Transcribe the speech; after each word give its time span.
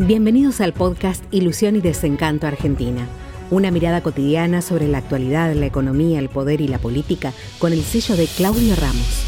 Bienvenidos 0.00 0.60
al 0.60 0.72
podcast 0.72 1.22
Ilusión 1.30 1.76
y 1.76 1.80
Desencanto 1.80 2.48
Argentina. 2.48 3.06
Una 3.52 3.70
mirada 3.70 4.02
cotidiana 4.02 4.60
sobre 4.60 4.88
la 4.88 4.98
actualidad, 4.98 5.54
la 5.54 5.66
economía, 5.66 6.18
el 6.18 6.28
poder 6.28 6.60
y 6.60 6.66
la 6.66 6.78
política 6.78 7.32
con 7.60 7.72
el 7.72 7.80
sello 7.82 8.16
de 8.16 8.26
Claudio 8.26 8.74
Ramos. 8.74 9.24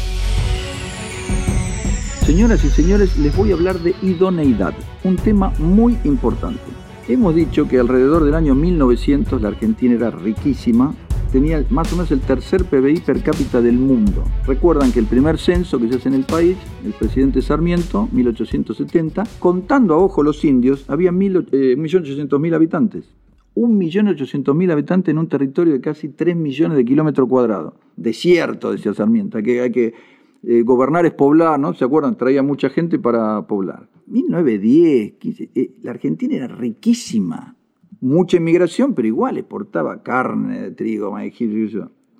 Señoras 2.25 2.65
y 2.65 2.69
señores, 2.69 3.17
les 3.17 3.33
voy 3.33 3.51
a 3.51 3.53
hablar 3.53 3.79
de 3.79 3.95
idoneidad, 4.01 4.73
un 5.05 5.15
tema 5.15 5.53
muy 5.57 5.97
importante. 6.03 6.59
Hemos 7.07 7.33
dicho 7.33 7.65
que 7.69 7.79
alrededor 7.79 8.25
del 8.25 8.35
año 8.35 8.53
1900 8.53 9.41
la 9.41 9.47
Argentina 9.47 9.95
era 9.95 10.11
riquísima, 10.11 10.93
tenía 11.27 11.63
más 11.69 11.91
o 11.93 11.95
menos 11.95 12.11
el 12.11 12.21
tercer 12.21 12.65
PBI 12.65 13.01
per 13.01 13.21
cápita 13.21 13.61
del 13.61 13.77
mundo. 13.77 14.23
Recuerdan 14.45 14.91
que 14.91 14.99
el 14.99 15.05
primer 15.05 15.37
censo 15.37 15.79
que 15.79 15.89
se 15.89 15.95
hace 15.95 16.09
en 16.09 16.15
el 16.15 16.23
país, 16.23 16.57
el 16.85 16.93
presidente 16.93 17.41
Sarmiento, 17.41 18.07
1870, 18.11 19.23
contando 19.39 19.93
a 19.93 19.97
ojo 19.97 20.23
los 20.23 20.43
indios, 20.45 20.89
había 20.89 21.11
1.800.000 21.11 22.51
eh, 22.51 22.55
habitantes. 22.55 23.05
1.800.000 23.55 24.71
habitantes 24.71 25.11
en 25.11 25.17
un 25.17 25.27
territorio 25.27 25.73
de 25.73 25.81
casi 25.81 26.09
3 26.09 26.35
millones 26.35 26.77
de 26.77 26.85
kilómetros 26.85 27.27
cuadrados. 27.27 27.73
Desierto, 27.95 28.71
decía 28.71 28.93
Sarmiento, 28.93 29.41
que, 29.41 29.61
hay 29.61 29.71
que 29.71 29.93
eh, 30.43 30.61
gobernar 30.61 31.05
es 31.05 31.13
poblar, 31.13 31.59
¿no? 31.59 31.73
¿Se 31.73 31.83
acuerdan? 31.83 32.15
Traía 32.15 32.43
mucha 32.43 32.69
gente 32.69 32.99
para 32.99 33.47
poblar. 33.47 33.89
1910, 34.07 35.13
eh, 35.55 35.71
la 35.81 35.91
Argentina 35.91 36.35
era 36.35 36.47
riquísima, 36.47 37.56
mucha 38.01 38.37
inmigración, 38.37 38.93
pero 38.93 39.07
igual 39.07 39.37
exportaba 39.37 40.03
carne, 40.03 40.71
trigo, 40.71 41.11
maíz, 41.11 41.33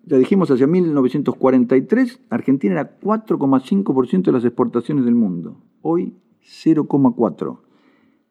ya 0.07 0.17
dijimos, 0.17 0.49
hacia 0.49 0.67
1943 0.67 2.21
Argentina 2.29 2.75
era 2.75 2.97
4,5% 3.01 4.23
de 4.23 4.31
las 4.31 4.45
exportaciones 4.45 5.03
del 5.03 5.15
mundo. 5.15 5.57
Hoy 5.81 6.13
0,4%. 6.41 7.59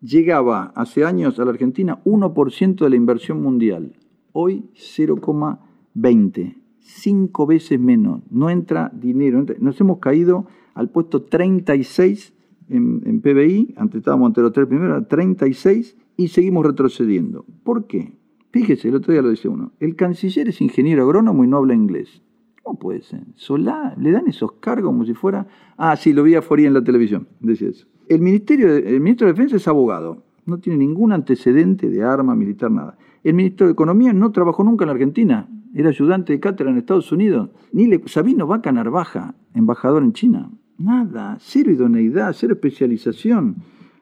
Llegaba 0.01 0.73
hace 0.75 1.05
años 1.05 1.39
a 1.39 1.45
la 1.45 1.51
Argentina 1.51 2.03
1% 2.05 2.77
de 2.77 2.91
la 2.91 2.97
inversión 2.97 3.43
mundial. 3.43 3.93
Hoy 4.33 4.71
0,20%. 4.75 6.57
Cinco 6.81 7.47
veces 7.47 7.79
menos. 7.79 8.23
No 8.31 8.49
entra 8.49 8.91
dinero. 8.95 9.45
Nos 9.59 9.79
hemos 9.81 9.99
caído 9.99 10.47
al 10.73 10.89
puesto 10.89 11.25
36 11.25 12.33
en, 12.71 13.03
en 13.05 13.21
PBI. 13.21 13.75
Antes 13.77 13.99
estábamos 13.99 14.29
entre 14.29 14.45
los 14.45 14.53
tres 14.53 14.67
primeros, 14.67 15.07
36 15.09 15.97
y 16.17 16.29
seguimos 16.29 16.65
retrocediendo. 16.65 17.45
¿Por 17.63 17.87
qué? 17.87 18.13
Fíjese, 18.51 18.89
el 18.89 18.97
otro 18.97 19.13
día 19.13 19.23
lo 19.23 19.31
dice 19.31 19.49
uno, 19.49 19.73
el 19.81 19.97
canciller 19.97 20.49
es 20.49 20.61
ingeniero 20.61 21.05
agrónomo 21.05 21.45
y 21.45 21.49
no 21.49 21.59
habla 21.59 21.75
inglés. 21.75 22.23
¿Cómo 22.63 22.79
puede 22.79 23.03
ser? 23.03 23.21
Solá, 23.35 23.95
le 23.99 24.11
dan 24.11 24.27
esos 24.27 24.53
cargos 24.53 24.91
como 24.91 25.05
si 25.05 25.15
fuera... 25.15 25.47
Ah, 25.77 25.97
sí, 25.97 26.13
lo 26.13 26.23
vi 26.23 26.35
a 26.35 26.43
Foría 26.43 26.67
en 26.67 26.75
la 26.75 26.83
televisión, 26.83 27.29
decía 27.41 27.69
eso. 27.69 27.87
El, 28.09 28.21
ministerio 28.21 28.75
el 28.75 29.01
ministro 29.01 29.27
de 29.27 29.35
Defensa 29.35 29.57
es 29.57 29.69
abogado, 29.69 30.25
no 30.47 30.59
tiene 30.59 30.79
ningún 30.79 31.13
antecedente 31.13 31.91
de 31.91 32.03
arma 32.03 32.35
militar, 32.35 32.71
nada. 32.71 32.97
El 33.23 33.35
ministro 33.35 33.67
de 33.67 33.73
Economía 33.73 34.13
no 34.13 34.33
trabajó 34.33 34.65
nunca 34.65 34.85
en 34.85 34.87
la 34.87 34.93
Argentina, 34.95 35.49
era 35.75 35.91
ayudante 35.91 36.33
de 36.33 36.41
cátedra 36.41 36.71
en 36.71 36.79
Estados 36.79 37.13
Unidos. 37.13 37.51
Ni 37.71 37.91
Sabino 38.07 38.47
Vaca 38.47 38.73
Narvaja, 38.73 39.35
embajador 39.53 40.03
en 40.03 40.15
China. 40.15 40.51
Nada, 40.79 41.37
cero 41.39 41.71
idoneidad, 41.71 42.33
cero 42.33 42.55
especialización. 42.55 43.57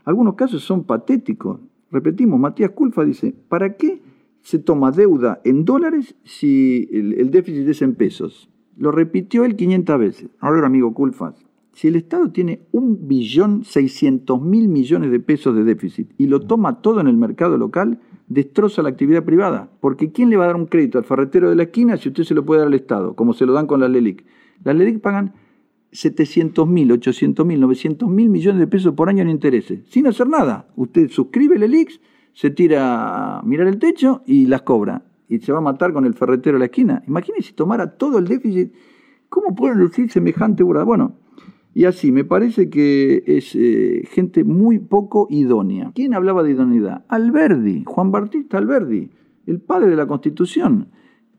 Algunos 0.05 0.37
casos 0.37 0.63
son 0.63 0.85
patéticos. 0.85 1.59
Repetimos, 1.91 2.41
Matías 2.41 2.71
Culfa 2.71 3.05
dice, 3.05 3.35
¿para 3.49 3.77
qué 3.77 4.03
se 4.43 4.59
toma 4.59 4.91
deuda 4.91 5.41
en 5.45 5.65
dólares 5.65 6.17
si 6.25 6.89
el, 6.93 7.31
déficit 7.31 7.69
es 7.69 7.83
en 7.83 7.95
pesos? 7.95 8.51
Lo 8.77 8.91
repitió 8.91 9.45
él 9.45 9.57
500 9.57 9.99
veces. 9.99 10.31
Ahora, 10.41 10.67
amigo 10.67 10.93
Culfa, 10.93 11.35
si 11.73 11.89
el 11.89 11.97
Estado 11.97 12.31
tiene 12.31 12.61
un 12.73 13.09
billón 13.09 13.65
seiscientos 13.65 14.41
mil 14.41 14.69
millones 14.69 15.11
de 15.11 15.21
pesos 15.21 15.55
de 15.55 15.65
déficit 15.65 16.11
y 16.19 16.27
lo 16.27 16.41
toma 16.41 16.81
todo 16.83 17.01
en 17.01 17.09
el 17.09 17.17
mercado 17.17 17.59
local, 17.59 18.01
destroza 18.29 18.83
la 18.83 18.91
actividad 18.91 19.25
privada. 19.25 19.71
Porque 19.81 20.13
¿quién 20.13 20.31
le 20.31 20.37
va 20.37 20.45
a 20.45 20.49
dar 20.49 20.57
un 20.57 20.67
crédito 20.67 20.99
al 20.99 21.05
ferretero 21.05 21.51
de 21.51 21.57
la 21.57 21.65
esquina 21.65 21.97
si 21.97 22.09
usted 22.09 22.25
se 22.25 22.35
lo 22.35 22.45
puede 22.45 22.61
dar 22.61 22.69
al 22.69 22.75
Estado, 22.75 23.15
como 23.15 23.35
se 23.35 23.47
lo 23.47 23.53
dan 23.53 23.67
con 23.67 23.81
la 23.81 23.89
LELIC? 23.89 24.25
Las 24.63 24.77
LELIC 24.77 25.01
pagan 25.01 25.35
700 25.95 26.67
mil, 26.69 26.91
800 26.91 27.47
mil, 27.47 27.61
900 27.61 28.11
mil 28.11 28.29
millones 28.29 28.59
de 28.59 28.67
pesos 28.67 28.95
por 28.95 29.09
año 29.09 29.23
en 29.23 29.31
intereses, 29.31 29.81
sin 29.89 30.09
hacer 30.09 30.29
nada. 30.29 30.67
Usted 30.75 31.09
suscribe 31.09 31.55
el 31.55 31.63
ELIX, 31.63 32.01
se 32.33 32.51
tira 32.51 33.39
a 33.39 33.43
mirar 33.43 33.69
el 33.69 33.79
techo 33.79 34.23
y 34.27 34.47
las 34.47 34.63
cobra. 34.63 35.05
Y 35.29 35.39
se 35.39 35.53
va 35.53 35.59
a 35.59 35.63
matar 35.63 35.93
con 35.93 36.05
el 36.05 36.15
ferretero 36.15 36.57
de 36.57 36.59
la 36.59 36.65
esquina. 36.67 37.03
Imagínese 37.07 37.49
si 37.49 37.53
tomara 37.55 37.97
todo 37.97 38.19
el 38.19 38.27
déficit. 38.27 38.73
¿Cómo 39.29 39.55
pueden 39.55 39.79
lucir 39.79 40.11
semejante 40.11 40.63
burda? 40.63 40.85
Bueno, 40.85 41.17
y 41.75 41.87
así, 41.87 42.13
me 42.13 42.25
parece 42.25 42.69
que 42.69 43.23
es 43.27 43.55
eh, 43.55 44.03
gente 44.11 44.45
muy 44.45 44.81
poco 44.81 45.29
idónea. 45.31 45.93
¿Quién 45.95 46.15
hablaba 46.15 46.43
de 46.43 46.51
idoneidad? 46.51 47.05
Alberdi, 47.09 47.85
Juan 47.87 48.11
Bautista 48.11 48.59
Alberdi, 48.59 49.11
el 49.47 49.61
padre 49.61 49.91
de 49.91 49.97
la 49.97 50.07
Constitución. 50.07 50.89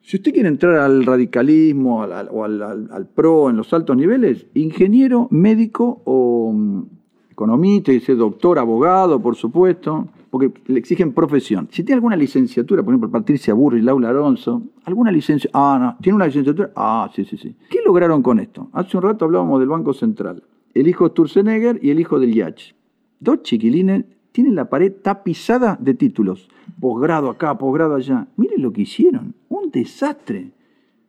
Si 0.06 0.18
usted 0.18 0.34
quiere 0.34 0.50
entrar 0.50 0.76
al 0.76 1.04
radicalismo 1.04 2.02
o 2.04 2.44
al, 2.44 3.08
PRO 3.16 3.50
en 3.50 3.58
los 3.58 3.74
altos 3.74 3.98
niveles, 3.98 4.46
ingeniero, 4.54 5.28
médico 5.32 6.04
o 6.06 6.54
mm, 6.54 6.84
economista, 7.32 7.92
dice 7.92 8.14
doctor, 8.14 8.60
abogado, 8.60 9.20
por 9.20 9.36
supuesto, 9.36 10.08
porque 10.30 10.52
le 10.68 10.78
exigen 10.78 11.12
profesión. 11.12 11.70
Si 11.72 11.84
tiene 11.84 11.96
alguna 11.96 12.16
licenciatura, 12.16 12.84
por 12.84 12.94
ejemplo, 12.94 13.10
Patricia 13.10 13.56
Burri, 13.56 13.82
Laura 13.82 14.10
Alonso, 14.10 14.62
alguna 14.84 15.12
licencia, 15.12 15.50
ah, 15.56 15.80
no, 15.82 15.98
tiene 16.00 16.18
una 16.18 16.28
licenciatura, 16.28 16.72
ah, 16.76 17.10
sí, 17.12 17.26
sí, 17.26 17.36
sí. 17.38 17.56
¿Qué 17.68 17.80
lograron 17.84 18.22
con 18.22 18.40
esto? 18.40 18.70
Hace 18.74 18.98
un 18.98 19.02
rato 19.02 19.26
hablábamos 19.26 19.60
del 19.60 19.70
Banco 19.70 19.92
Central. 19.92 20.44
El 20.76 20.88
hijo 20.88 21.06
de 21.06 21.10
Sturzenegger 21.14 21.80
y 21.82 21.90
el 21.90 22.00
hijo 22.00 22.20
del 22.20 22.32
Yach. 22.32 22.76
Dos 23.20 23.42
chiquilines 23.42 24.06
tienen 24.36 24.54
la 24.54 24.70
pared 24.70 24.92
tapizada 24.92 25.78
de 25.80 25.94
títulos. 25.94 26.50
Posgrado 26.78 27.30
acá, 27.30 27.58
posgrado 27.58 27.96
allá. 27.96 28.28
Miren 28.36 28.62
lo 28.62 28.74
que 28.74 28.82
hicieron 28.82 29.34
desastre. 29.72 30.52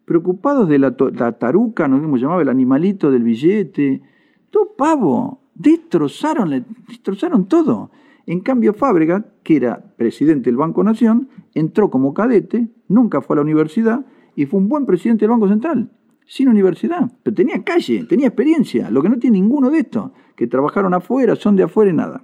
Preocupados 0.05 0.69
de 0.69 0.79
la, 0.79 0.95
taruca, 0.97 1.89
no 1.89 2.01
sé 2.01 2.23
llamaba, 2.23 2.43
el 2.43 2.49
animalito 2.49 3.11
del 3.11 3.23
billete. 3.23 4.03
Todo 4.51 4.75
pavo. 4.77 5.41
Destrozaron, 5.55 6.65
destrozaron 6.87 7.47
todo. 7.47 7.91
En 8.27 8.41
cambio, 8.41 8.75
Fábrega, 8.75 9.25
que 9.43 9.57
era 9.57 9.83
presidente 9.97 10.51
del 10.51 10.57
Banco 10.57 10.85
Nación, 10.85 11.29
entró 11.55 11.91
como 11.91 12.13
cadete, 12.13 12.69
nunca 12.89 13.23
fue 13.23 13.35
a 13.35 13.39
la 13.39 13.43
universidad 13.43 14.05
y 14.35 14.45
fue 14.47 14.61
un 14.61 14.69
buen 14.69 14.85
presidente 14.85 15.23
del 15.23 15.31
Banco 15.31 15.49
Central, 15.49 15.91
sin 16.27 16.49
universidad. 16.49 17.11
Pero 17.23 17.35
tenía 17.35 17.65
calle, 17.65 18.05
tenía 18.05 18.27
experiencia, 18.27 18.91
lo 18.91 19.01
que 19.01 19.09
no 19.09 19.19
tiene 19.19 19.41
ninguno 19.41 19.71
de 19.71 19.79
estos, 19.79 20.11
que 20.35 20.47
trabajaron 20.47 20.93
afuera, 20.93 21.37
son 21.37 21.57
de 21.57 21.63
afuera 21.63 21.91
y 21.91 21.95
nada. 21.95 22.23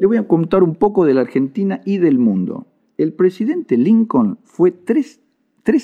Le 0.00 0.06
voy 0.06 0.16
a 0.16 0.26
contar 0.26 0.62
un 0.62 0.76
poco 0.76 1.04
de 1.04 1.12
la 1.12 1.20
Argentina 1.20 1.82
y 1.84 1.98
del 1.98 2.18
mundo. 2.18 2.64
El 2.96 3.12
presidente 3.12 3.76
Lincoln 3.76 4.38
fue 4.44 4.70
tres, 4.70 5.20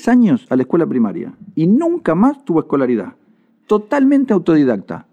años 0.09 0.47
a 0.49 0.57
la 0.57 0.63
escuela 0.63 0.87
primaria 0.87 1.35
y 1.55 1.67
nunca 1.67 2.15
más 2.15 2.43
tuvo 2.43 2.61
escolaridad. 2.61 3.13
Totalmente 3.67 4.33
autodidacta. 4.33 5.07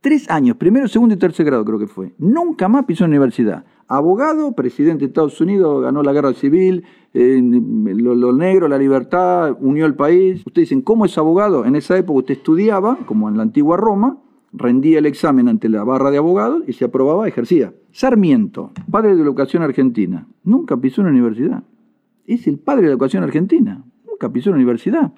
Tres 0.00 0.28
años, 0.28 0.56
primero, 0.56 0.88
segundo 0.88 1.14
y 1.14 1.18
tercer 1.18 1.46
grado 1.46 1.64
creo 1.64 1.78
que 1.78 1.86
fue. 1.86 2.14
Nunca 2.18 2.66
más 2.66 2.84
pisó 2.84 3.04
en 3.04 3.10
universidad. 3.10 3.64
Abogado, 3.86 4.50
presidente 4.56 5.04
de 5.04 5.06
Estados 5.06 5.40
Unidos, 5.40 5.80
ganó 5.80 6.02
la 6.02 6.12
guerra 6.12 6.34
civil, 6.34 6.82
lo, 7.12 8.16
lo, 8.16 8.32
negro, 8.32 8.66
la 8.66 8.76
libertad, 8.76 9.56
unió 9.60 9.86
el 9.86 9.94
país. 9.94 10.42
Ustedes 10.44 10.68
dicen, 10.68 10.82
¿cómo 10.82 11.04
es 11.04 11.16
abogado? 11.16 11.64
En 11.64 11.76
esa 11.76 11.96
época 11.96 12.18
usted 12.18 12.34
estudiaba, 12.34 12.98
como 13.06 13.28
en 13.28 13.36
la 13.36 13.44
antigua 13.44 13.76
Roma, 13.76 14.18
rendía 14.52 14.98
el 14.98 15.06
examen 15.06 15.48
ante 15.48 15.68
la 15.68 15.84
barra 15.84 16.10
de 16.10 16.18
abogados 16.18 16.62
y 16.66 16.72
se 16.72 16.84
aprobaba, 16.84 17.26
ejercía. 17.26 17.72
Sarmiento, 17.90 18.72
padre 18.90 19.10
de 19.10 19.16
la 19.16 19.22
educación 19.22 19.62
argentina, 19.62 20.26
nunca 20.44 20.76
pisó 20.76 21.00
una 21.00 21.10
universidad. 21.10 21.64
Es 22.26 22.46
el 22.46 22.58
padre 22.58 22.82
de 22.82 22.88
la 22.88 22.92
educación 22.92 23.24
argentina, 23.24 23.84
nunca 24.06 24.32
pisó 24.32 24.50
una 24.50 24.58
universidad. 24.58 25.12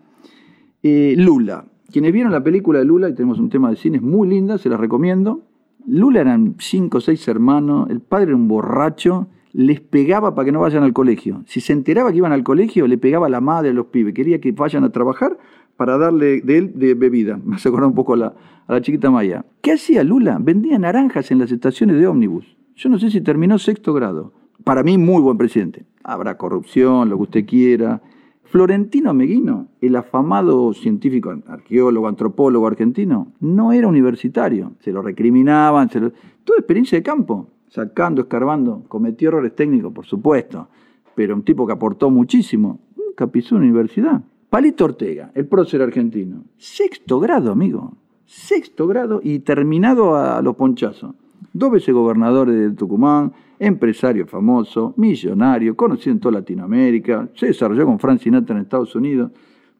Eh, 0.82 1.14
Lula, 1.18 1.66
quienes 1.90 2.12
vieron 2.12 2.32
la 2.32 2.42
película 2.42 2.78
de 2.78 2.84
Lula, 2.84 3.08
y 3.08 3.14
tenemos 3.14 3.38
un 3.38 3.50
tema 3.50 3.70
de 3.70 3.76
cine 3.76 4.00
muy 4.00 4.28
linda, 4.28 4.58
se 4.58 4.68
la 4.68 4.76
recomiendo. 4.76 5.42
Lula 5.86 6.20
eran 6.20 6.54
cinco 6.58 6.98
o 6.98 7.00
seis 7.00 7.26
hermanos, 7.28 7.90
el 7.90 8.00
padre 8.00 8.28
era 8.28 8.36
un 8.36 8.48
borracho, 8.48 9.28
les 9.52 9.80
pegaba 9.80 10.34
para 10.34 10.46
que 10.46 10.52
no 10.52 10.60
vayan 10.60 10.82
al 10.82 10.92
colegio. 10.92 11.42
Si 11.46 11.60
se 11.60 11.72
enteraba 11.72 12.10
que 12.10 12.18
iban 12.18 12.32
al 12.32 12.42
colegio, 12.42 12.88
le 12.88 12.98
pegaba 12.98 13.26
a 13.26 13.30
la 13.30 13.40
madre 13.40 13.70
a 13.70 13.72
los 13.72 13.86
pibes, 13.86 14.14
quería 14.14 14.40
que 14.40 14.50
vayan 14.52 14.82
a 14.82 14.90
trabajar 14.90 15.38
para 15.76 15.98
darle 15.98 16.40
de 16.40 16.58
él 16.58 16.72
bebida. 16.96 17.38
Me 17.44 17.56
hace 17.56 17.70
un 17.70 17.94
poco 17.94 18.14
a 18.14 18.34
la, 18.68 18.80
chiquita 18.80 19.10
Maya. 19.10 19.44
¿Qué 19.60 19.72
hacía 19.72 20.04
Lula? 20.04 20.38
Vendía 20.40 20.78
naranjas 20.78 21.30
en 21.30 21.38
las 21.38 21.52
estaciones 21.52 21.98
de 21.98 22.06
ómnibus. 22.06 22.56
Yo 22.76 22.88
no 22.88 22.98
sé 22.98 23.10
si 23.10 23.20
terminó 23.20 23.58
sexto 23.58 23.92
grado. 23.92 24.32
Para 24.64 24.82
mí, 24.82 24.98
muy 24.98 25.20
buen 25.20 25.36
presidente. 25.36 25.84
Habrá 26.02 26.36
corrupción, 26.36 27.08
lo 27.08 27.16
que 27.16 27.22
usted 27.22 27.46
quiera. 27.46 28.00
Florentino 28.44 29.12
Meguino, 29.14 29.68
el 29.80 29.96
afamado 29.96 30.72
científico, 30.74 31.34
arqueólogo, 31.46 32.06
antropólogo 32.06 32.66
argentino, 32.66 33.32
no 33.40 33.72
era 33.72 33.88
universitario. 33.88 34.74
Se 34.80 34.92
lo 34.92 35.02
recriminaban, 35.02 35.90
se 35.90 35.98
toda 36.00 36.58
experiencia 36.58 36.96
de 36.96 37.02
campo, 37.02 37.48
sacando, 37.68 38.22
escarbando. 38.22 38.84
Cometió 38.86 39.28
errores 39.28 39.56
técnicos, 39.56 39.92
por 39.92 40.06
supuesto, 40.06 40.68
pero 41.16 41.34
un 41.34 41.42
tipo 41.42 41.66
que 41.66 41.72
aportó 41.72 42.10
muchísimo. 42.10 42.78
Nunca 42.96 43.26
pisó 43.26 43.56
universidad. 43.56 44.22
Palito 44.54 44.84
Ortega, 44.84 45.32
el 45.34 45.46
prócer 45.46 45.82
argentino. 45.82 46.44
Sexto 46.56 47.18
grado, 47.18 47.50
amigo. 47.50 47.96
Sexto 48.24 48.86
grado 48.86 49.20
y 49.20 49.40
terminado 49.40 50.14
a 50.14 50.40
los 50.42 50.54
ponchazos. 50.54 51.16
Dos 51.52 51.72
veces 51.72 51.92
gobernadores 51.92 52.54
de 52.54 52.70
Tucumán, 52.70 53.32
empresario 53.58 54.28
famoso, 54.28 54.94
millonario, 54.96 55.74
conocido 55.74 56.12
en 56.12 56.20
toda 56.20 56.38
Latinoamérica, 56.38 57.30
se 57.34 57.46
desarrolló 57.46 57.84
con 57.84 57.98
Frank 57.98 58.20
Sinatra 58.20 58.54
en 58.54 58.62
Estados 58.62 58.94
Unidos. 58.94 59.32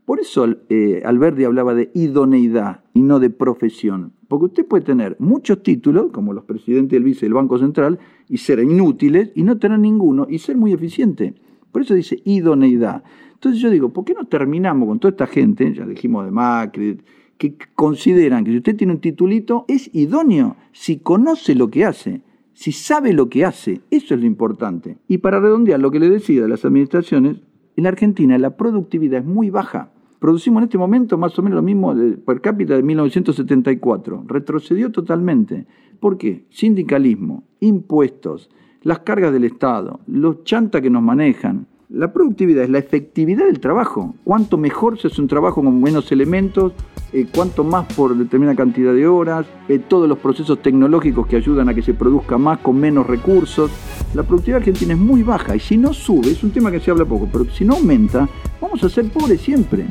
Por 0.05 0.19
eso 0.19 0.45
eh, 0.69 1.03
Alberti 1.05 1.45
hablaba 1.45 1.73
de 1.73 1.93
idoneidad 1.95 2.83
y 2.95 3.03
no 3.03 3.21
de 3.21 3.31
profesión. 3.31 4.13
Porque 4.27 4.47
usted 4.47 4.67
puede 4.67 4.83
tener 4.83 5.15
muchos 5.21 5.63
títulos, 5.63 6.11
como 6.11 6.33
los 6.33 6.43
presidentes 6.43 6.95
y 6.95 6.97
el 6.97 7.05
vice 7.05 7.27
del 7.27 7.35
Banco 7.35 7.61
Central, 7.61 8.01
y 8.29 8.39
ser 8.39 8.59
inútiles 8.59 9.31
y 9.37 9.45
no 9.45 9.57
tener 9.57 9.79
ninguno 9.79 10.27
y 10.29 10.41
ser 10.41 10.57
muy 10.57 10.73
eficiente. 10.73 11.37
Por 11.75 11.83
eso 11.83 11.95
dice 11.95 12.23
idoneidad. 12.25 13.03
Entonces 13.33 13.61
yo 13.61 13.69
digo, 13.69 13.89
¿por 13.89 14.05
qué 14.05 14.15
no 14.15 14.27
terminamos 14.27 14.87
con 14.87 15.01
toda 15.01 15.11
esta 15.11 15.27
gente, 15.27 15.75
ya 15.75 15.85
dijimos 15.85 16.25
de 16.25 16.31
Macri, 16.31 17.01
que 17.37 17.57
consideran 17.75 18.45
que 18.45 18.53
si 18.53 18.59
usted 18.59 18.77
tiene 18.77 18.93
un 18.93 19.01
titulito, 19.01 19.65
es 19.67 19.91
idóneo 19.93 20.55
si 20.71 20.99
conoce 20.99 21.57
lo 21.57 21.71
que 21.71 21.85
hace, 21.85 22.23
si 22.53 22.71
sabe 22.71 23.13
lo 23.13 23.29
que 23.29 23.45
hace. 23.45 23.81
Eso 23.91 24.15
es 24.15 24.21
lo 24.21 24.27
importante. 24.27 24.99
Y 25.09 25.19
para 25.19 25.41
redondear 25.41 25.81
lo 25.81 25.91
que 25.91 25.99
le 25.99 26.09
decía 26.09 26.43
de 26.43 26.49
las 26.49 26.65
administraciones, 26.65 27.39
en 27.77 27.83
la 27.83 27.89
Argentina 27.89 28.39
la 28.39 28.57
productividad 28.57 29.23
es 29.23 29.27
muy 29.27 29.51
baja. 29.51 29.91
Producimos 30.21 30.61
en 30.61 30.65
este 30.67 30.79
momento 30.79 31.19
más 31.19 31.37
o 31.41 31.43
menos 31.43 31.57
lo 31.57 31.63
mismo 31.63 31.93
per 32.25 32.41
cápita 32.41 32.77
de 32.77 32.85
1974. 32.85 34.27
Retrocedió 34.29 34.93
totalmente. 34.93 35.67
¿Por 35.99 36.19
qué? 36.19 36.45
Sindicalismo, 36.51 37.43
impuestos, 37.59 38.49
las 38.85 39.01
cargas 39.01 39.33
del 39.33 39.45
Estado, 39.45 40.01
los 40.07 40.45
chantas 40.45 40.83
que 40.83 40.91
nos 40.91 41.03
manejan, 41.03 41.67
la 41.89 42.13
productividad 42.13 42.65
es 42.65 42.71
la 42.71 42.79
efectividad 42.79 43.47
del 43.47 43.61
trabajo. 43.61 44.15
Cuanto 44.25 44.57
mejor 44.57 44.99
se 44.99 45.09
hace 45.09 45.21
un 45.21 45.29
trabajo 45.29 45.63
con 45.63 45.81
menos 45.81 46.11
elementos, 46.13 46.73
eh, 47.13 47.27
cuanto 47.35 47.65
más 47.65 47.87
por 47.95 48.17
determinada 48.17 48.57
cantidad 48.57 48.93
de 48.93 49.07
horas, 49.07 49.47
eh, 49.69 49.79
todos 49.79 50.09
los 50.09 50.19
procesos 50.19 50.61
tecnológicos 50.61 51.27
que 51.27 51.37
ayudan 51.37 51.69
a 51.69 51.75
que 51.75 51.83
se 51.83 51.95
produzca 51.95 52.37
más 52.37 52.59
con 52.59 52.77
menos 52.77 53.07
recursos. 53.07 53.71
La 54.15 54.23
productividad 54.23 54.59
argentina 54.59 54.93
es 54.93 54.99
muy 54.99 55.23
baja 55.23 55.57
y 55.57 55.61
si 55.61 55.77
no 55.77 55.93
sube, 55.93 56.31
es 56.31 56.43
un 56.43 56.51
tema 56.51 56.71
que 56.71 56.81
se 56.81 56.91
habla 56.91 57.05
poco, 57.05 57.29
pero 57.31 57.45
si 57.47 57.65
no 57.65 57.75
aumenta, 57.75 58.29
vamos 58.61 58.83
a 58.85 58.89
ser 58.89 59.09
pobres 59.09 59.41
siempre. 59.41 59.87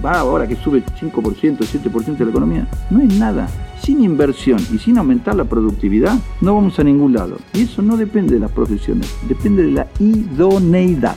¿Qué 0.00 0.06
va 0.06 0.18
ahora 0.18 0.46
que 0.46 0.56
sube 0.56 0.82
5%, 0.82 1.58
7% 1.58 2.16
de 2.16 2.24
la 2.24 2.30
economía? 2.30 2.66
No 2.88 3.00
es 3.00 3.18
nada. 3.18 3.48
Sin 3.82 4.02
inversión 4.02 4.58
y 4.72 4.78
sin 4.78 4.96
aumentar 4.96 5.34
la 5.34 5.44
productividad, 5.44 6.18
no 6.40 6.54
vamos 6.54 6.78
a 6.78 6.84
ningún 6.84 7.12
lado. 7.12 7.36
Y 7.52 7.64
eso 7.64 7.82
no 7.82 7.98
depende 7.98 8.34
de 8.34 8.40
las 8.40 8.50
profesiones, 8.50 9.14
depende 9.28 9.64
de 9.64 9.72
la 9.72 9.86
idoneidad. 9.98 11.16